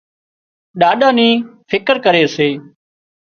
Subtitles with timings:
[0.79, 1.29] ڏاڏا نِي
[1.69, 2.49] فڪر ڪري سي